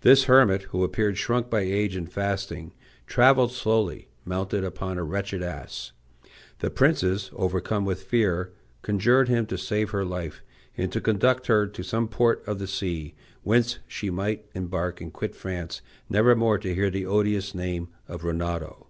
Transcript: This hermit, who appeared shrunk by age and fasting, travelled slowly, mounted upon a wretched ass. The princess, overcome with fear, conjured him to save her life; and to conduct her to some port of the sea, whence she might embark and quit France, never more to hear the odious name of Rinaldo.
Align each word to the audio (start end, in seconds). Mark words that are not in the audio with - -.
This 0.00 0.24
hermit, 0.24 0.62
who 0.72 0.82
appeared 0.82 1.18
shrunk 1.18 1.50
by 1.50 1.60
age 1.60 1.94
and 1.94 2.10
fasting, 2.10 2.72
travelled 3.06 3.52
slowly, 3.52 4.08
mounted 4.24 4.64
upon 4.64 4.96
a 4.96 5.04
wretched 5.04 5.42
ass. 5.42 5.92
The 6.60 6.70
princess, 6.70 7.28
overcome 7.34 7.84
with 7.84 8.02
fear, 8.04 8.54
conjured 8.80 9.28
him 9.28 9.44
to 9.48 9.58
save 9.58 9.90
her 9.90 10.02
life; 10.02 10.42
and 10.78 10.90
to 10.92 11.00
conduct 11.02 11.48
her 11.48 11.66
to 11.66 11.82
some 11.82 12.08
port 12.08 12.42
of 12.46 12.58
the 12.58 12.66
sea, 12.66 13.14
whence 13.42 13.80
she 13.86 14.08
might 14.08 14.46
embark 14.54 15.02
and 15.02 15.12
quit 15.12 15.36
France, 15.36 15.82
never 16.08 16.34
more 16.34 16.56
to 16.56 16.74
hear 16.74 16.88
the 16.88 17.04
odious 17.04 17.54
name 17.54 17.88
of 18.08 18.24
Rinaldo. 18.24 18.86